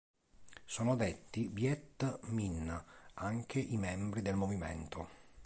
Sono 0.65 0.95
detti 0.95 1.47
"viet 1.53 2.21
minh" 2.29 2.75
anche 3.13 3.59
i 3.59 3.77
membri 3.77 4.23
del 4.23 4.33
movimento. 4.33 5.07